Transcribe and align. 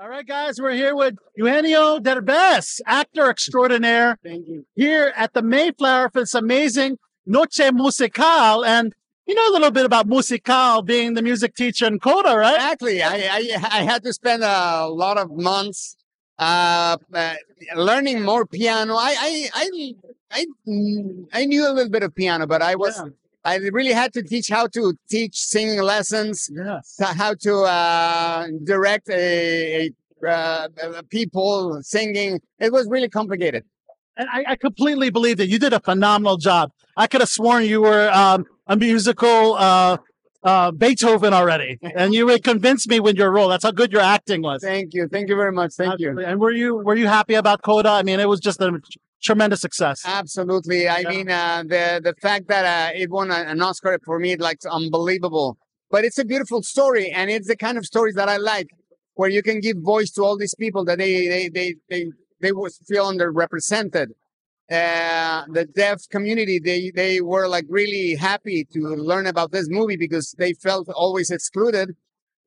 All 0.00 0.08
right, 0.08 0.24
guys, 0.26 0.60
we're 0.60 0.74
here 0.74 0.94
with 0.94 1.16
Eugenio 1.34 1.98
Derbez, 1.98 2.80
actor 2.86 3.28
extraordinaire, 3.30 4.16
Thank 4.22 4.46
you. 4.46 4.64
here 4.76 5.12
at 5.16 5.34
the 5.34 5.42
Mayflower 5.42 6.08
for 6.10 6.20
this 6.22 6.34
amazing 6.34 6.98
Noche 7.26 7.72
Musical. 7.72 8.64
And 8.64 8.94
you 9.26 9.34
know 9.34 9.50
a 9.50 9.52
little 9.52 9.72
bit 9.72 9.84
about 9.84 10.06
Musical 10.06 10.82
being 10.82 11.14
the 11.14 11.22
music 11.22 11.56
teacher 11.56 11.86
in 11.86 11.98
Coda, 11.98 12.36
right? 12.36 12.54
Exactly. 12.54 13.02
I, 13.02 13.16
I 13.16 13.80
I 13.80 13.82
had 13.82 14.04
to 14.04 14.12
spend 14.12 14.44
a 14.44 14.86
lot 14.86 15.18
of 15.18 15.32
months 15.32 15.96
uh, 16.38 16.96
uh, 17.12 17.34
learning 17.74 18.22
more 18.22 18.46
piano. 18.46 18.94
I 18.94 19.14
I 19.18 19.50
I 19.52 19.94
I, 20.30 20.46
I 21.32 21.44
knew 21.44 21.68
a 21.68 21.72
little 21.72 21.90
bit 21.90 22.04
of 22.04 22.14
piano, 22.14 22.46
but 22.46 22.62
I 22.62 22.76
was 22.76 22.96
Yeah. 22.96 23.10
I 23.44 23.56
really 23.56 23.92
had 23.92 24.12
to 24.14 24.22
teach 24.22 24.48
how 24.48 24.66
to 24.68 24.94
teach 25.08 25.36
singing 25.36 25.80
lessons, 25.80 26.50
Yes. 26.52 26.96
how 27.00 27.34
to 27.34 27.54
uh, 27.62 28.48
direct 28.64 29.08
a, 29.08 29.90
a 30.24 30.28
uh, 30.28 30.68
people 31.10 31.80
singing. 31.82 32.40
It 32.58 32.72
was 32.72 32.88
really 32.88 33.08
complicated. 33.08 33.64
And 34.16 34.28
I, 34.32 34.44
I 34.48 34.56
completely 34.56 35.10
believe 35.10 35.36
that 35.36 35.48
you 35.48 35.58
did 35.58 35.72
a 35.72 35.80
phenomenal 35.80 36.36
job. 36.36 36.72
I 36.96 37.06
could 37.06 37.20
have 37.20 37.28
sworn 37.30 37.64
you 37.64 37.82
were 37.82 38.10
um, 38.10 38.44
a 38.66 38.76
musical 38.76 39.54
uh, 39.54 39.98
uh, 40.42 40.72
Beethoven 40.72 41.32
already, 41.32 41.78
and 41.94 42.12
you 42.12 42.26
would 42.26 42.42
convince 42.42 42.88
me 42.88 42.98
with 42.98 43.16
your 43.16 43.30
role. 43.30 43.48
That's 43.48 43.62
how 43.62 43.70
good 43.70 43.92
your 43.92 44.00
acting 44.00 44.42
was. 44.42 44.62
Thank 44.62 44.92
you. 44.94 45.06
Thank 45.06 45.28
you 45.28 45.36
very 45.36 45.52
much. 45.52 45.74
Thank 45.74 46.00
you. 46.00 46.18
And 46.18 46.40
were 46.40 46.50
you 46.50 46.76
were 46.76 46.96
you 46.96 47.06
happy 47.06 47.34
about 47.34 47.62
Coda? 47.62 47.90
I 47.90 48.02
mean, 48.02 48.18
it 48.18 48.28
was 48.28 48.40
just 48.40 48.60
a 48.60 48.80
tremendous 49.22 49.60
success. 49.60 50.02
Absolutely. 50.04 50.88
I 50.88 51.00
Yeah. 51.00 51.08
mean, 51.10 51.30
uh, 51.30 51.62
the 51.66 52.00
the 52.08 52.14
fact 52.20 52.48
that 52.48 52.64
uh, 52.64 53.00
it 53.02 53.10
won 53.10 53.30
an 53.30 53.60
Oscar 53.62 53.98
for 54.04 54.18
me, 54.18 54.36
like, 54.36 54.58
unbelievable. 54.70 55.58
But 55.90 56.04
it's 56.04 56.18
a 56.18 56.24
beautiful 56.24 56.62
story, 56.62 57.10
and 57.10 57.30
it's 57.30 57.48
the 57.48 57.56
kind 57.56 57.78
of 57.78 57.84
stories 57.86 58.14
that 58.16 58.28
I 58.28 58.36
like, 58.36 58.68
where 59.14 59.30
you 59.30 59.42
can 59.42 59.60
give 59.60 59.76
voice 59.78 60.10
to 60.12 60.22
all 60.22 60.36
these 60.36 60.54
people 60.54 60.84
that 60.84 60.98
they 60.98 61.26
they 61.28 61.48
they 61.48 61.74
they 61.90 62.02
they 62.42 62.52
was 62.52 62.78
feel 62.86 63.06
underrepresented. 63.12 64.08
Uh, 64.70 65.44
the 65.58 65.64
deaf 65.64 65.98
community, 66.10 66.58
they 66.58 66.90
they 66.90 67.22
were 67.22 67.48
like 67.48 67.64
really 67.70 68.14
happy 68.14 68.66
to 68.74 68.80
learn 69.10 69.26
about 69.26 69.50
this 69.50 69.66
movie 69.70 69.96
because 69.96 70.34
they 70.38 70.52
felt 70.52 70.86
always 70.90 71.30
excluded, 71.30 71.96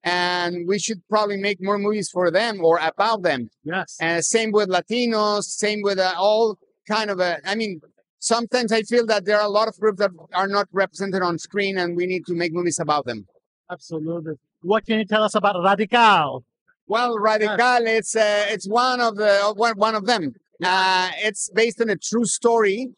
and 0.03 0.67
we 0.67 0.79
should 0.79 1.01
probably 1.09 1.37
make 1.37 1.61
more 1.61 1.77
movies 1.77 2.09
for 2.09 2.31
them 2.31 2.63
or 2.63 2.79
about 2.79 3.23
them. 3.23 3.49
Yes. 3.63 3.97
And 3.99 4.23
same 4.23 4.51
with 4.51 4.69
Latinos, 4.69 5.43
same 5.43 5.81
with 5.81 5.99
uh, 5.99 6.13
all 6.17 6.57
kind 6.87 7.09
of 7.09 7.19
a. 7.19 7.39
I 7.45 7.55
mean, 7.55 7.81
sometimes 8.19 8.71
I 8.71 8.81
feel 8.81 9.05
that 9.07 9.25
there 9.25 9.37
are 9.39 9.45
a 9.45 9.49
lot 9.49 9.67
of 9.67 9.77
groups 9.77 9.99
that 9.99 10.11
are 10.33 10.47
not 10.47 10.67
represented 10.71 11.21
on 11.21 11.37
screen, 11.37 11.77
and 11.77 11.95
we 11.95 12.05
need 12.05 12.25
to 12.27 12.33
make 12.33 12.53
movies 12.53 12.79
about 12.79 13.05
them. 13.05 13.27
Absolutely. 13.71 14.33
What 14.61 14.85
can 14.85 14.99
you 14.99 15.05
tell 15.05 15.23
us 15.23 15.35
about 15.35 15.55
Radical? 15.63 16.43
Well, 16.87 17.17
Radical, 17.17 17.87
it's 17.87 18.15
uh, 18.15 18.45
it's 18.49 18.67
one 18.67 18.99
of 18.99 19.15
the 19.15 19.45
uh, 19.45 19.53
one 19.53 19.77
one 19.77 19.95
of 19.95 20.05
them. 20.05 20.33
Uh, 20.63 21.09
it's 21.17 21.49
based 21.53 21.81
on 21.81 21.89
a 21.89 21.95
true 21.95 22.25
story 22.25 22.89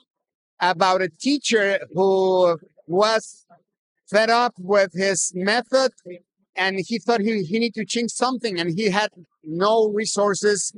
about 0.60 1.02
a 1.02 1.10
teacher 1.10 1.80
who 1.94 2.58
was 2.88 3.46
fed 4.10 4.30
up 4.30 4.54
with 4.58 4.92
his 4.94 5.32
method, 5.36 5.92
and 6.56 6.80
he 6.80 7.00
thought 7.00 7.22
he 7.22 7.44
he 7.44 7.60
need 7.60 7.74
to 7.76 7.86
change 7.86 8.12
something, 8.12 8.60
and 8.60 8.78
he 8.78 8.90
had 8.90 9.10
no 9.44 9.90
resources. 9.90 10.74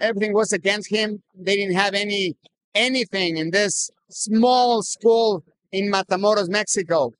Everything 0.00 0.32
was 0.32 0.52
against 0.52 0.90
him. 0.90 1.22
They 1.34 1.56
didn't 1.56 1.76
have 1.76 1.94
any 1.94 2.36
anything 2.74 3.36
in 3.36 3.50
this 3.50 3.90
small 4.08 4.82
school 4.82 5.44
in 5.72 5.90
Matamoros, 5.90 6.48
Mexico. 6.48 7.12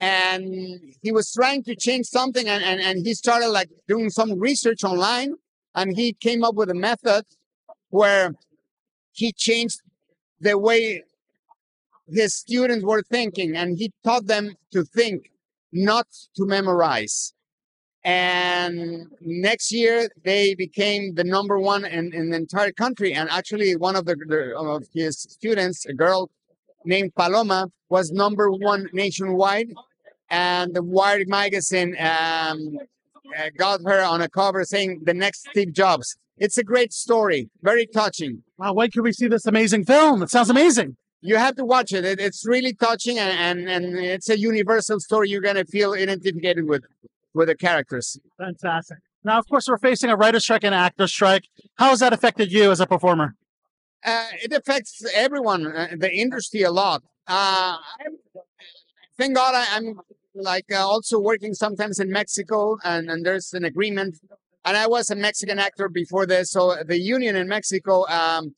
And 0.00 0.80
he 1.02 1.12
was 1.12 1.32
trying 1.32 1.62
to 1.64 1.74
change 1.76 2.06
something 2.06 2.46
and, 2.46 2.62
and, 2.62 2.80
and 2.80 3.06
he 3.06 3.14
started 3.14 3.48
like 3.48 3.70
doing 3.88 4.10
some 4.10 4.38
research 4.38 4.84
online 4.84 5.34
and 5.74 5.96
he 5.96 6.12
came 6.12 6.44
up 6.44 6.54
with 6.54 6.68
a 6.68 6.74
method 6.74 7.24
where 7.88 8.34
he 9.12 9.32
changed 9.32 9.80
the 10.40 10.58
way 10.58 11.04
his 12.08 12.34
students 12.34 12.84
were 12.84 13.02
thinking 13.02 13.56
and 13.56 13.78
he 13.78 13.92
taught 14.04 14.26
them 14.26 14.54
to 14.72 14.84
think, 14.84 15.30
not 15.72 16.06
to 16.36 16.44
memorize. 16.44 17.32
And 18.04 19.06
next 19.22 19.72
year 19.72 20.10
they 20.24 20.54
became 20.54 21.14
the 21.14 21.24
number 21.24 21.58
one 21.58 21.86
in, 21.86 22.12
in 22.12 22.30
the 22.30 22.36
entire 22.36 22.72
country. 22.72 23.14
And 23.14 23.30
actually, 23.30 23.76
one 23.76 23.96
of 23.96 24.04
the, 24.04 24.14
the 24.14 24.56
of 24.56 24.84
his 24.92 25.18
students, 25.18 25.86
a 25.86 25.94
girl 25.94 26.30
named 26.84 27.14
Paloma, 27.14 27.70
was 27.88 28.10
number 28.10 28.50
one 28.50 28.88
nationwide. 28.92 29.68
And 30.28 30.74
the 30.74 30.82
Wired 30.82 31.28
magazine 31.28 31.96
um, 31.98 32.78
uh, 33.38 33.50
got 33.56 33.80
her 33.84 34.02
on 34.02 34.20
a 34.20 34.28
cover 34.28 34.64
saying 34.64 35.02
the 35.04 35.14
next 35.14 35.48
Steve 35.50 35.72
Jobs. 35.72 36.16
It's 36.36 36.58
a 36.58 36.64
great 36.64 36.92
story, 36.92 37.48
very 37.62 37.86
touching. 37.86 38.42
Wow, 38.58 38.74
when 38.74 38.90
can 38.90 39.02
we 39.02 39.12
see 39.12 39.28
this 39.28 39.46
amazing 39.46 39.84
film? 39.84 40.22
It 40.22 40.30
sounds 40.30 40.50
amazing. 40.50 40.96
You 41.20 41.36
have 41.36 41.56
to 41.56 41.64
watch 41.64 41.92
it. 41.92 42.04
it 42.04 42.20
it's 42.20 42.44
really 42.44 42.74
touching 42.74 43.18
and, 43.18 43.60
and, 43.60 43.68
and 43.70 43.96
it's 43.98 44.28
a 44.28 44.38
universal 44.38 45.00
story. 45.00 45.30
You're 45.30 45.40
going 45.40 45.56
to 45.56 45.64
feel 45.64 45.94
identified 45.94 46.64
with 46.64 46.84
with 47.34 47.48
the 47.48 47.56
characters. 47.56 48.18
Fantastic. 48.38 48.98
Now, 49.24 49.38
of 49.38 49.48
course, 49.48 49.66
we're 49.68 49.78
facing 49.78 50.10
a 50.10 50.16
writer 50.16 50.38
strike 50.38 50.64
and 50.64 50.74
actor 50.74 51.06
strike. 51.06 51.48
How 51.76 51.90
has 51.90 52.00
that 52.00 52.12
affected 52.12 52.52
you 52.52 52.70
as 52.70 52.80
a 52.80 52.86
performer? 52.86 53.34
Uh, 54.04 54.26
it 54.42 54.52
affects 54.52 55.02
everyone, 55.14 55.66
uh, 55.66 55.88
the 55.96 56.12
industry 56.12 56.62
a 56.62 56.70
lot. 56.70 57.02
Uh, 57.26 57.78
thank 59.16 59.34
God 59.34 59.54
I, 59.54 59.76
I'm 59.76 59.98
like 60.34 60.66
uh, 60.70 60.86
also 60.86 61.18
working 61.18 61.54
sometimes 61.54 61.98
in 61.98 62.10
Mexico, 62.10 62.76
and, 62.84 63.10
and 63.10 63.24
there's 63.24 63.54
an 63.54 63.64
agreement. 63.64 64.16
And 64.66 64.76
I 64.76 64.86
was 64.86 65.10
a 65.10 65.16
Mexican 65.16 65.58
actor 65.58 65.88
before 65.88 66.26
this, 66.26 66.50
so 66.50 66.76
the 66.86 66.98
union 66.98 67.34
in 67.36 67.48
Mexico 67.48 68.06
um, 68.08 68.54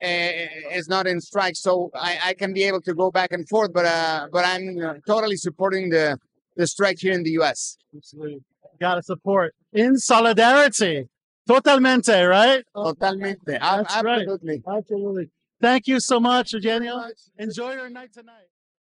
eh, 0.00 0.46
is 0.72 0.88
not 0.88 1.06
in 1.06 1.20
strike, 1.20 1.56
so 1.56 1.90
I, 1.94 2.18
I 2.26 2.34
can 2.34 2.54
be 2.54 2.62
able 2.64 2.80
to 2.82 2.94
go 2.94 3.10
back 3.10 3.32
and 3.32 3.46
forth. 3.48 3.72
But 3.74 3.86
uh, 3.86 4.28
but 4.32 4.44
I'm 4.46 4.78
uh, 4.78 4.94
totally 5.06 5.36
supporting 5.36 5.90
the 5.90 6.18
the 6.56 6.66
strike 6.66 6.98
here 6.98 7.12
in 7.12 7.22
the 7.22 7.30
U.S. 7.32 7.78
Absolutely. 7.96 8.42
Got 8.80 8.96
to 8.96 9.02
support 9.02 9.54
in 9.72 9.98
solidarity. 9.98 11.08
Totalmente, 11.46 12.08
right? 12.28 12.64
Totalmente, 12.74 13.38
That's 13.46 13.96
right. 14.02 14.20
absolutely. 14.20 14.62
Absolutely. 14.68 15.30
Thank 15.60 15.86
you 15.86 16.00
so 16.00 16.20
much, 16.20 16.52
Eugenio. 16.52 17.04
Enjoy 17.38 17.72
your 17.72 17.90
night 17.90 18.12
tonight. 18.12 18.48